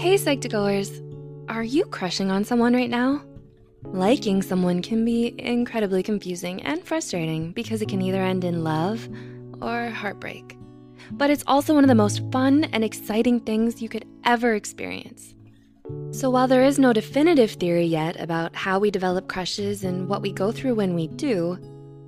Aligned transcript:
Hey, 0.00 0.14
Psych2Goers, 0.14 0.90
are 1.50 1.62
you 1.62 1.84
crushing 1.84 2.30
on 2.30 2.42
someone 2.42 2.72
right 2.72 2.88
now? 2.88 3.22
Liking 3.82 4.40
someone 4.40 4.80
can 4.80 5.04
be 5.04 5.34
incredibly 5.38 6.02
confusing 6.02 6.62
and 6.62 6.82
frustrating 6.82 7.52
because 7.52 7.82
it 7.82 7.90
can 7.90 8.00
either 8.00 8.22
end 8.22 8.42
in 8.42 8.64
love 8.64 9.06
or 9.60 9.90
heartbreak. 9.90 10.56
But 11.10 11.28
it's 11.28 11.44
also 11.46 11.74
one 11.74 11.84
of 11.84 11.88
the 11.88 11.94
most 11.94 12.22
fun 12.32 12.64
and 12.72 12.82
exciting 12.82 13.40
things 13.40 13.82
you 13.82 13.90
could 13.90 14.06
ever 14.24 14.54
experience. 14.54 15.34
So 16.12 16.30
while 16.30 16.48
there 16.48 16.64
is 16.64 16.78
no 16.78 16.94
definitive 16.94 17.50
theory 17.50 17.84
yet 17.84 18.18
about 18.18 18.56
how 18.56 18.78
we 18.78 18.90
develop 18.90 19.28
crushes 19.28 19.84
and 19.84 20.08
what 20.08 20.22
we 20.22 20.32
go 20.32 20.50
through 20.50 20.76
when 20.76 20.94
we 20.94 21.08
do, 21.08 21.58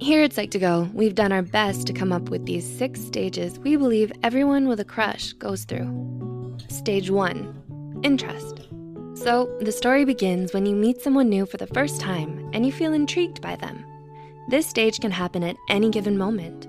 here 0.00 0.24
at 0.24 0.32
Psych2Go, 0.32 0.92
we've 0.92 1.14
done 1.14 1.30
our 1.30 1.42
best 1.42 1.86
to 1.86 1.92
come 1.92 2.12
up 2.12 2.30
with 2.30 2.46
these 2.46 2.66
six 2.66 3.00
stages 3.00 3.60
we 3.60 3.76
believe 3.76 4.10
everyone 4.24 4.66
with 4.66 4.80
a 4.80 4.84
crush 4.84 5.34
goes 5.34 5.62
through. 5.62 6.56
Stage 6.68 7.10
one, 7.10 7.62
interest. 8.06 8.60
So 9.14 9.52
the 9.60 9.72
story 9.72 10.04
begins 10.04 10.54
when 10.54 10.64
you 10.64 10.76
meet 10.76 11.02
someone 11.02 11.28
new 11.28 11.44
for 11.44 11.56
the 11.56 11.66
first 11.66 12.00
time 12.00 12.48
and 12.52 12.64
you 12.64 12.70
feel 12.70 12.92
intrigued 12.92 13.40
by 13.42 13.56
them. 13.56 13.84
This 14.48 14.64
stage 14.64 15.00
can 15.00 15.10
happen 15.10 15.42
at 15.42 15.56
any 15.68 15.90
given 15.90 16.16
moment. 16.16 16.68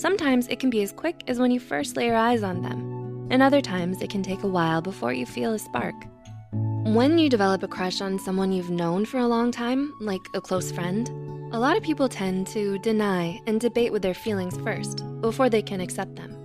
Sometimes 0.00 0.48
it 0.48 0.60
can 0.60 0.70
be 0.70 0.82
as 0.82 0.92
quick 0.92 1.22
as 1.26 1.38
when 1.38 1.50
you 1.50 1.60
first 1.60 1.94
lay 1.94 2.06
your 2.06 2.16
eyes 2.16 2.42
on 2.42 2.62
them, 2.62 3.28
and 3.30 3.42
other 3.42 3.60
times 3.60 4.00
it 4.00 4.08
can 4.08 4.22
take 4.22 4.44
a 4.44 4.48
while 4.48 4.80
before 4.80 5.12
you 5.12 5.26
feel 5.26 5.52
a 5.52 5.58
spark. 5.58 5.94
When 6.52 7.18
you 7.18 7.28
develop 7.28 7.62
a 7.62 7.68
crush 7.68 8.00
on 8.00 8.18
someone 8.18 8.50
you've 8.50 8.70
known 8.70 9.04
for 9.04 9.18
a 9.18 9.26
long 9.26 9.50
time, 9.50 9.92
like 10.00 10.22
a 10.32 10.40
close 10.40 10.72
friend, 10.72 11.06
a 11.52 11.58
lot 11.58 11.76
of 11.76 11.82
people 11.82 12.08
tend 12.08 12.46
to 12.46 12.78
deny 12.78 13.38
and 13.46 13.60
debate 13.60 13.92
with 13.92 14.00
their 14.00 14.14
feelings 14.14 14.56
first 14.58 15.04
before 15.20 15.50
they 15.50 15.60
can 15.60 15.82
accept 15.82 16.16
them. 16.16 16.37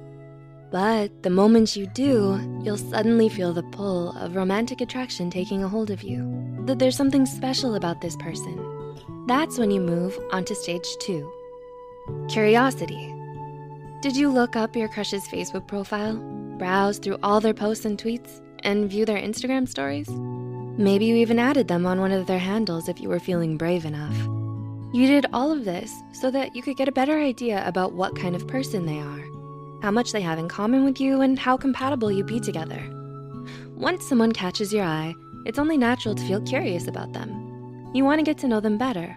But 0.74 1.22
the 1.22 1.30
moment 1.30 1.76
you 1.76 1.86
do, 1.86 2.40
you'll 2.64 2.78
suddenly 2.78 3.30
feel 3.30 3.54
the 3.54 3.62
pull 3.62 4.10
of 4.18 4.36
romantic 4.36 4.82
attraction 4.82 5.30
taking 5.30 5.64
a 5.64 5.70
hold 5.70 5.92
of 5.92 6.02
you, 6.02 6.26
that 6.66 6.80
there's 6.80 6.98
something 6.98 7.28
special 7.28 7.76
about 7.76 8.02
this 8.02 8.16
person. 8.16 8.58
That's 9.28 9.60
when 9.60 9.70
you 9.70 9.80
move 9.80 10.18
onto 10.32 10.56
stage 10.56 10.88
two, 10.98 11.32
curiosity. 12.28 13.14
Did 14.02 14.18
you 14.18 14.32
look 14.32 14.56
up 14.56 14.76
your 14.76 14.88
crush's 14.88 15.28
Facebook 15.28 15.68
profile, 15.68 16.16
browse 16.58 16.98
through 16.98 17.20
all 17.22 17.40
their 17.40 17.54
posts 17.54 17.86
and 17.86 17.96
tweets, 17.96 18.42
and 18.64 18.90
view 18.90 19.06
their 19.06 19.22
Instagram 19.22 19.70
stories? 19.70 20.10
Maybe 20.10 21.06
you 21.06 21.18
even 21.18 21.38
added 21.38 21.68
them 21.68 21.86
on 21.86 22.00
one 22.00 22.12
of 22.12 22.26
their 22.26 22.40
handles 22.40 22.90
if 22.90 23.00
you 23.00 23.10
were 23.10 23.20
feeling 23.20 23.58
brave 23.58 23.86
enough. 23.86 24.18
You 24.92 25.06
did 25.06 25.28
all 25.34 25.52
of 25.52 25.66
this 25.66 25.94
so 26.14 26.32
that 26.32 26.56
you 26.56 26.64
could 26.64 26.78
get 26.78 26.88
a 26.88 26.92
better 26.92 27.20
idea 27.20 27.64
about 27.68 27.94
what 27.94 28.16
kind 28.16 28.36
of 28.36 28.48
person 28.48 28.88
they 28.88 28.98
are 28.98 29.33
how 29.84 29.92
much 29.92 30.14
they 30.14 30.22
have 30.22 30.40
in 30.40 30.48
common 30.48 30.86
with 30.86 31.02
you, 31.02 31.20
and 31.20 31.38
how 31.38 31.58
compatible 31.58 32.10
you'd 32.10 32.26
be 32.26 32.40
together. 32.40 32.82
Once 33.76 34.08
someone 34.08 34.32
catches 34.32 34.74
your 34.74 34.86
eye, 34.86 35.14
it's 35.46 35.60
only 35.60 35.78
natural 35.78 36.16
to 36.16 36.26
feel 36.26 36.40
curious 36.44 36.88
about 36.88 37.12
them. 37.12 37.92
You 37.94 38.06
wanna 38.06 38.24
get 38.24 38.38
to 38.40 38.48
know 38.48 38.62
them 38.62 38.78
better. 38.78 39.14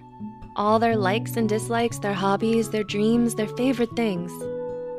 All 0.57 0.81
their 0.81 0.97
likes 0.97 1.37
and 1.37 1.49
dislikes, 1.49 2.01
their 2.01 2.15
hobbies, 2.15 2.71
their 2.71 2.83
dreams, 2.83 3.37
their 3.37 3.47
favorite 3.47 3.95
things. 3.95 4.33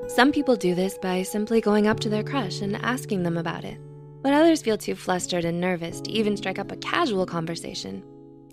Some 0.07 0.31
people 0.31 0.55
do 0.55 0.73
this 0.73 0.97
by 0.99 1.23
simply 1.23 1.59
going 1.59 1.85
up 1.85 1.99
to 1.99 2.09
their 2.09 2.23
crush 2.23 2.61
and 2.61 2.77
asking 2.77 3.23
them 3.23 3.37
about 3.37 3.65
it, 3.65 3.77
but 4.21 4.31
others 4.33 4.61
feel 4.61 4.77
too 4.77 4.95
flustered 4.95 5.43
and 5.43 5.59
nervous 5.59 5.99
to 5.99 6.11
even 6.11 6.37
strike 6.37 6.59
up 6.59 6.71
a 6.71 6.77
casual 6.77 7.25
conversation. 7.25 8.01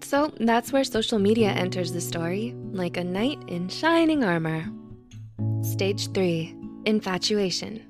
So 0.02 0.32
that's 0.40 0.72
where 0.72 0.82
social 0.82 1.20
media 1.20 1.50
enters 1.50 1.92
the 1.92 2.00
story, 2.00 2.56
like 2.72 2.96
a 2.96 3.04
knight 3.04 3.38
in 3.46 3.68
shining 3.68 4.24
armor. 4.24 4.66
Stage 5.62 6.12
three, 6.12 6.56
Infatuation. 6.86 7.82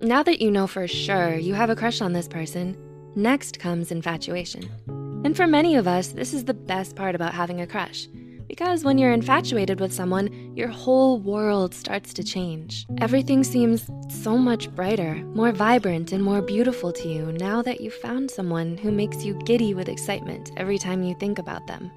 Now 0.00 0.24
that 0.24 0.40
you 0.40 0.50
know 0.50 0.66
for 0.66 0.88
sure 0.88 1.36
you 1.36 1.54
have 1.54 1.70
a 1.70 1.76
crush 1.76 2.00
on 2.00 2.12
this 2.12 2.26
person, 2.26 2.76
next 3.14 3.60
comes 3.60 3.92
infatuation. 3.92 4.68
And 5.24 5.36
for 5.36 5.46
many 5.46 5.76
of 5.76 5.86
us, 5.86 6.08
this 6.08 6.34
is 6.34 6.44
the 6.44 6.52
best 6.52 6.96
part 6.96 7.14
about 7.14 7.32
having 7.32 7.60
a 7.60 7.66
crush. 7.66 8.08
Because 8.48 8.82
when 8.82 8.98
you're 8.98 9.12
infatuated 9.12 9.78
with 9.78 9.92
someone, 9.92 10.52
your 10.56 10.66
whole 10.66 11.20
world 11.20 11.74
starts 11.74 12.12
to 12.14 12.24
change. 12.24 12.86
Everything 13.00 13.44
seems 13.44 13.88
so 14.08 14.36
much 14.36 14.68
brighter, 14.74 15.14
more 15.34 15.52
vibrant, 15.52 16.10
and 16.10 16.22
more 16.22 16.42
beautiful 16.42 16.92
to 16.92 17.08
you 17.08 17.30
now 17.32 17.62
that 17.62 17.80
you've 17.80 17.94
found 17.94 18.32
someone 18.32 18.76
who 18.76 18.90
makes 18.90 19.24
you 19.24 19.34
giddy 19.44 19.74
with 19.74 19.88
excitement 19.88 20.50
every 20.56 20.78
time 20.78 21.04
you 21.04 21.14
think 21.14 21.38
about 21.38 21.68
them. 21.68 21.92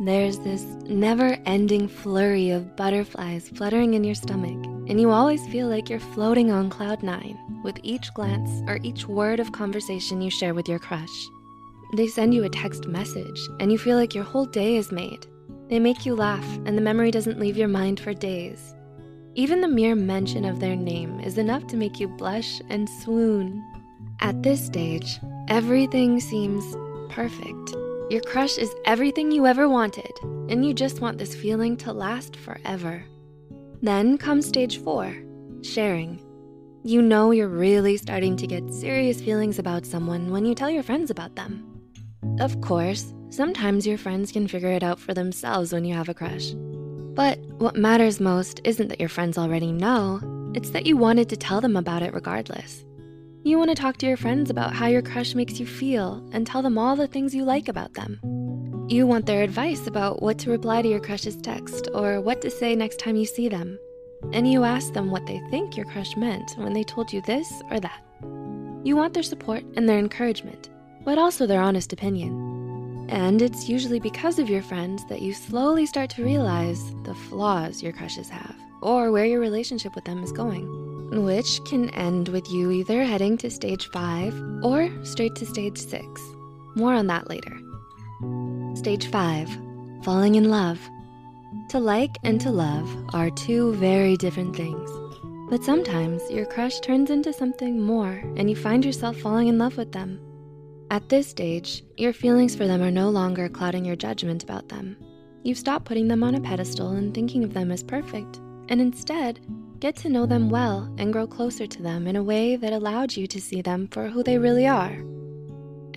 There's 0.00 0.38
this 0.38 0.62
never-ending 0.86 1.88
flurry 1.88 2.50
of 2.50 2.74
butterflies 2.74 3.50
fluttering 3.50 3.92
in 3.94 4.04
your 4.04 4.14
stomach, 4.14 4.77
and 4.88 5.00
you 5.00 5.10
always 5.10 5.46
feel 5.46 5.68
like 5.68 5.88
you're 5.88 6.00
floating 6.00 6.50
on 6.50 6.70
cloud 6.70 7.02
nine 7.02 7.38
with 7.62 7.78
each 7.82 8.12
glance 8.14 8.62
or 8.68 8.78
each 8.82 9.06
word 9.06 9.38
of 9.38 9.52
conversation 9.52 10.22
you 10.22 10.30
share 10.30 10.54
with 10.54 10.68
your 10.68 10.78
crush. 10.78 11.28
They 11.94 12.06
send 12.06 12.34
you 12.34 12.44
a 12.44 12.50
text 12.50 12.86
message, 12.86 13.40
and 13.60 13.72
you 13.72 13.78
feel 13.78 13.96
like 13.96 14.14
your 14.14 14.24
whole 14.24 14.44
day 14.44 14.76
is 14.76 14.92
made. 14.92 15.26
They 15.68 15.78
make 15.78 16.04
you 16.04 16.14
laugh, 16.14 16.46
and 16.64 16.76
the 16.76 16.82
memory 16.82 17.10
doesn't 17.10 17.38
leave 17.40 17.56
your 17.56 17.68
mind 17.68 18.00
for 18.00 18.12
days. 18.12 18.74
Even 19.34 19.60
the 19.60 19.68
mere 19.68 19.94
mention 19.94 20.44
of 20.44 20.60
their 20.60 20.76
name 20.76 21.20
is 21.20 21.38
enough 21.38 21.66
to 21.68 21.76
make 21.76 22.00
you 22.00 22.08
blush 22.08 22.60
and 22.68 22.88
swoon. 22.88 23.64
At 24.20 24.42
this 24.42 24.64
stage, 24.64 25.18
everything 25.48 26.20
seems 26.20 26.76
perfect. 27.08 27.76
Your 28.10 28.22
crush 28.22 28.58
is 28.58 28.74
everything 28.84 29.30
you 29.30 29.46
ever 29.46 29.68
wanted, 29.68 30.12
and 30.22 30.66
you 30.66 30.74
just 30.74 31.00
want 31.00 31.18
this 31.18 31.34
feeling 31.34 31.76
to 31.78 31.92
last 31.92 32.36
forever. 32.36 33.04
Then 33.80 34.18
comes 34.18 34.46
stage 34.46 34.82
four, 34.82 35.14
sharing. 35.62 36.20
You 36.82 37.00
know 37.00 37.30
you're 37.30 37.48
really 37.48 37.96
starting 37.96 38.36
to 38.36 38.46
get 38.46 38.72
serious 38.72 39.20
feelings 39.20 39.58
about 39.58 39.86
someone 39.86 40.30
when 40.32 40.44
you 40.44 40.54
tell 40.54 40.70
your 40.70 40.82
friends 40.82 41.10
about 41.10 41.36
them. 41.36 41.64
Of 42.40 42.60
course, 42.60 43.14
sometimes 43.30 43.86
your 43.86 43.98
friends 43.98 44.32
can 44.32 44.48
figure 44.48 44.72
it 44.72 44.82
out 44.82 44.98
for 44.98 45.14
themselves 45.14 45.72
when 45.72 45.84
you 45.84 45.94
have 45.94 46.08
a 46.08 46.14
crush. 46.14 46.54
But 47.14 47.38
what 47.58 47.76
matters 47.76 48.20
most 48.20 48.60
isn't 48.64 48.88
that 48.88 49.00
your 49.00 49.08
friends 49.08 49.38
already 49.38 49.70
know, 49.70 50.20
it's 50.54 50.70
that 50.70 50.86
you 50.86 50.96
wanted 50.96 51.28
to 51.28 51.36
tell 51.36 51.60
them 51.60 51.76
about 51.76 52.02
it 52.02 52.14
regardless. 52.14 52.84
You 53.44 53.58
wanna 53.58 53.76
talk 53.76 53.96
to 53.98 54.06
your 54.06 54.16
friends 54.16 54.50
about 54.50 54.74
how 54.74 54.86
your 54.86 55.02
crush 55.02 55.34
makes 55.34 55.60
you 55.60 55.66
feel 55.66 56.28
and 56.32 56.46
tell 56.46 56.62
them 56.62 56.78
all 56.78 56.96
the 56.96 57.06
things 57.06 57.34
you 57.34 57.44
like 57.44 57.68
about 57.68 57.94
them. 57.94 58.18
You 58.88 59.06
want 59.06 59.26
their 59.26 59.42
advice 59.42 59.86
about 59.86 60.22
what 60.22 60.38
to 60.38 60.50
reply 60.50 60.80
to 60.80 60.88
your 60.88 61.00
crush's 61.00 61.36
text 61.36 61.88
or 61.92 62.22
what 62.22 62.40
to 62.40 62.50
say 62.50 62.74
next 62.74 62.98
time 62.98 63.16
you 63.16 63.26
see 63.26 63.46
them. 63.46 63.78
And 64.32 64.50
you 64.50 64.64
ask 64.64 64.94
them 64.94 65.10
what 65.10 65.26
they 65.26 65.38
think 65.50 65.76
your 65.76 65.84
crush 65.84 66.16
meant 66.16 66.52
when 66.56 66.72
they 66.72 66.84
told 66.84 67.12
you 67.12 67.20
this 67.20 67.52
or 67.70 67.80
that. 67.80 68.02
You 68.84 68.96
want 68.96 69.12
their 69.12 69.22
support 69.22 69.62
and 69.76 69.86
their 69.86 69.98
encouragement, 69.98 70.70
but 71.04 71.18
also 71.18 71.46
their 71.46 71.60
honest 71.60 71.92
opinion. 71.92 73.06
And 73.10 73.42
it's 73.42 73.68
usually 73.68 74.00
because 74.00 74.38
of 74.38 74.48
your 74.48 74.62
friends 74.62 75.02
that 75.10 75.20
you 75.20 75.34
slowly 75.34 75.84
start 75.84 76.08
to 76.10 76.24
realize 76.24 76.82
the 77.04 77.14
flaws 77.28 77.82
your 77.82 77.92
crushes 77.92 78.30
have 78.30 78.56
or 78.80 79.12
where 79.12 79.26
your 79.26 79.40
relationship 79.40 79.94
with 79.94 80.04
them 80.04 80.22
is 80.22 80.32
going 80.32 80.88
which 81.10 81.64
can 81.64 81.88
end 81.90 82.28
with 82.28 82.50
you 82.50 82.70
either 82.70 83.02
heading 83.02 83.36
to 83.38 83.50
stage 83.50 83.88
five 83.90 84.34
or 84.62 84.90
straight 85.04 85.34
to 85.36 85.46
stage 85.46 85.78
six. 85.78 86.20
More 86.74 86.92
on 86.92 87.06
that 87.06 87.30
later. 87.30 87.58
Stage 88.78 89.10
five, 89.10 89.50
falling 90.04 90.36
in 90.36 90.50
love. 90.50 90.78
To 91.70 91.80
like 91.80 92.16
and 92.22 92.40
to 92.42 92.50
love 92.50 92.88
are 93.12 93.28
two 93.28 93.74
very 93.74 94.16
different 94.16 94.54
things. 94.54 94.88
But 95.50 95.64
sometimes 95.64 96.22
your 96.30 96.46
crush 96.46 96.78
turns 96.78 97.10
into 97.10 97.32
something 97.32 97.82
more 97.82 98.22
and 98.36 98.48
you 98.48 98.54
find 98.54 98.84
yourself 98.84 99.16
falling 99.16 99.48
in 99.48 99.58
love 99.58 99.76
with 99.76 99.90
them. 99.90 100.20
At 100.92 101.08
this 101.08 101.26
stage, 101.26 101.82
your 101.96 102.12
feelings 102.12 102.54
for 102.54 102.68
them 102.68 102.80
are 102.80 102.92
no 102.92 103.10
longer 103.10 103.48
clouding 103.48 103.84
your 103.84 103.96
judgment 103.96 104.44
about 104.44 104.68
them. 104.68 104.96
You've 105.42 105.58
stopped 105.58 105.84
putting 105.84 106.06
them 106.06 106.22
on 106.22 106.36
a 106.36 106.40
pedestal 106.40 106.92
and 106.92 107.12
thinking 107.12 107.42
of 107.42 107.54
them 107.54 107.72
as 107.72 107.82
perfect, 107.82 108.36
and 108.68 108.80
instead, 108.80 109.40
Get 109.80 109.94
to 109.98 110.08
know 110.08 110.26
them 110.26 110.50
well 110.50 110.92
and 110.98 111.12
grow 111.12 111.28
closer 111.28 111.64
to 111.64 111.82
them 111.82 112.08
in 112.08 112.16
a 112.16 112.22
way 112.22 112.56
that 112.56 112.72
allowed 112.72 113.16
you 113.16 113.28
to 113.28 113.40
see 113.40 113.62
them 113.62 113.86
for 113.92 114.08
who 114.08 114.24
they 114.24 114.36
really 114.36 114.66
are. 114.66 114.98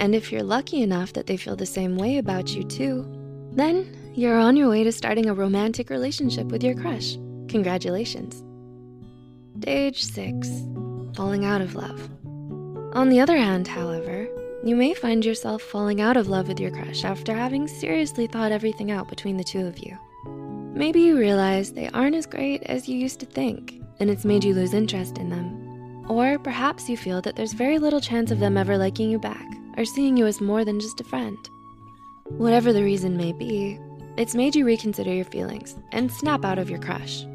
And 0.01 0.15
if 0.15 0.31
you're 0.31 0.41
lucky 0.41 0.81
enough 0.81 1.13
that 1.13 1.27
they 1.27 1.37
feel 1.37 1.55
the 1.55 1.67
same 1.67 1.95
way 1.95 2.17
about 2.17 2.55
you 2.55 2.63
too, 2.63 3.05
then 3.51 3.95
you're 4.15 4.39
on 4.39 4.57
your 4.57 4.67
way 4.67 4.83
to 4.83 4.91
starting 4.91 5.29
a 5.29 5.33
romantic 5.35 5.91
relationship 5.91 6.47
with 6.47 6.63
your 6.63 6.73
crush. 6.73 7.17
Congratulations. 7.47 8.43
Stage 9.61 10.03
six, 10.03 10.49
falling 11.15 11.45
out 11.45 11.61
of 11.61 11.75
love. 11.75 12.09
On 12.95 13.09
the 13.09 13.19
other 13.19 13.37
hand, 13.37 13.67
however, 13.67 14.27
you 14.63 14.75
may 14.75 14.95
find 14.95 15.23
yourself 15.23 15.61
falling 15.61 16.01
out 16.01 16.17
of 16.17 16.27
love 16.27 16.47
with 16.47 16.59
your 16.59 16.71
crush 16.71 17.05
after 17.05 17.35
having 17.35 17.67
seriously 17.67 18.25
thought 18.25 18.51
everything 18.51 18.89
out 18.89 19.07
between 19.07 19.37
the 19.37 19.43
two 19.43 19.67
of 19.67 19.77
you. 19.77 19.95
Maybe 20.73 21.01
you 21.01 21.15
realize 21.15 21.73
they 21.73 21.89
aren't 21.89 22.15
as 22.15 22.25
great 22.25 22.63
as 22.63 22.89
you 22.89 22.97
used 22.97 23.19
to 23.19 23.27
think, 23.27 23.79
and 23.99 24.09
it's 24.09 24.25
made 24.25 24.43
you 24.43 24.55
lose 24.55 24.73
interest 24.73 25.19
in 25.19 25.29
them. 25.29 26.09
Or 26.09 26.39
perhaps 26.39 26.89
you 26.89 26.97
feel 26.97 27.21
that 27.21 27.35
there's 27.35 27.53
very 27.53 27.77
little 27.77 28.01
chance 28.01 28.31
of 28.31 28.39
them 28.39 28.57
ever 28.57 28.79
liking 28.79 29.11
you 29.11 29.19
back 29.19 29.60
or 29.81 29.85
seeing 29.85 30.15
you 30.15 30.27
as 30.27 30.39
more 30.39 30.63
than 30.63 30.79
just 30.79 31.01
a 31.01 31.03
friend. 31.03 31.49
Whatever 32.25 32.71
the 32.71 32.83
reason 32.83 33.17
may 33.17 33.33
be, 33.33 33.79
it's 34.15 34.35
made 34.35 34.55
you 34.55 34.63
reconsider 34.63 35.11
your 35.11 35.25
feelings 35.25 35.75
and 35.91 36.11
snap 36.11 36.45
out 36.45 36.59
of 36.59 36.69
your 36.69 36.79
crush. 36.79 37.25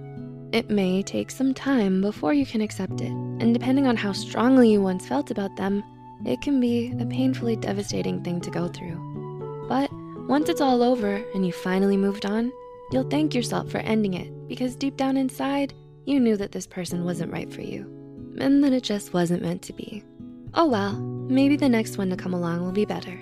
It 0.53 0.71
may 0.71 1.03
take 1.03 1.33
some 1.33 1.53
time 1.53 2.01
before 2.01 2.33
you 2.33 2.47
can 2.47 2.61
accept 2.61 3.01
it, 3.01 3.11
and 3.11 3.53
depending 3.53 3.89
on 3.89 3.97
how 3.97 4.13
strongly 4.13 4.71
you 4.71 4.81
once 4.81 5.09
felt 5.09 5.33
about 5.33 5.57
them, 5.57 5.83
it 6.25 6.41
can 6.41 6.61
be 6.61 6.95
a 7.01 7.07
painfully 7.07 7.57
devastating 7.57 8.23
thing 8.23 8.41
to 8.43 8.51
go 8.51 8.69
through. 8.69 9.67
But 9.69 9.91
once 10.29 10.49
it's 10.49 10.61
all 10.61 10.85
over 10.85 11.17
and 11.35 11.45
you 11.45 11.53
finally 11.53 11.97
moved 11.97 12.27
on, 12.27 12.53
you'll 12.93 13.11
thank 13.11 13.35
yourself 13.35 13.73
for 13.73 13.79
ending 13.79 14.15
it 14.15 14.31
because 14.47 14.77
deep 14.77 14.97
down 14.97 15.17
inside, 15.17 15.75
you 16.05 16.21
knew 16.21 16.37
that 16.37 16.53
this 16.53 16.69
person 16.69 17.05
wasn't 17.05 17.33
right 17.33 17.53
for 17.53 17.63
you 17.63 17.83
and 18.39 18.63
that 18.63 18.73
it 18.73 18.85
just 18.85 19.13
wasn't 19.13 19.43
meant 19.43 19.63
to 19.63 19.73
be. 19.73 20.05
Oh 20.55 20.69
well, 20.69 21.16
maybe 21.29 21.57
the 21.57 21.69
next 21.69 21.99
one 21.99 22.11
to 22.11 22.17
come 22.17 22.35
along 22.35 22.63
will 22.63 22.73
be 22.73 22.85
better. 22.85 23.19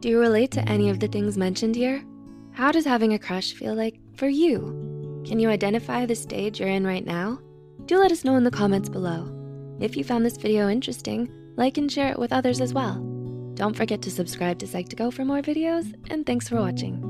Do 0.00 0.08
you 0.08 0.20
relate 0.20 0.50
to 0.52 0.68
any 0.68 0.90
of 0.90 1.00
the 1.00 1.08
things 1.08 1.36
mentioned 1.36 1.74
here? 1.74 2.04
How 2.52 2.72
does 2.72 2.84
having 2.84 3.14
a 3.14 3.18
crush 3.18 3.52
feel 3.52 3.74
like 3.74 3.98
for 4.16 4.28
you? 4.28 5.22
Can 5.26 5.38
you 5.38 5.48
identify 5.48 6.06
the 6.06 6.14
stage 6.14 6.60
you're 6.60 6.68
in 6.68 6.86
right 6.86 7.04
now? 7.04 7.40
Do 7.86 7.98
let 7.98 8.12
us 8.12 8.24
know 8.24 8.36
in 8.36 8.44
the 8.44 8.50
comments 8.50 8.88
below. 8.88 9.34
If 9.80 9.96
you 9.96 10.04
found 10.04 10.24
this 10.24 10.36
video 10.36 10.68
interesting, 10.68 11.30
like 11.56 11.78
and 11.78 11.90
share 11.90 12.10
it 12.10 12.18
with 12.18 12.32
others 12.32 12.60
as 12.60 12.74
well. 12.74 13.04
Don't 13.54 13.76
forget 13.76 14.02
to 14.02 14.10
subscribe 14.10 14.58
to 14.60 14.66
Psych2Go 14.66 15.12
for 15.12 15.24
more 15.24 15.42
videos, 15.42 15.92
and 16.10 16.24
thanks 16.24 16.48
for 16.48 16.56
watching. 16.56 17.07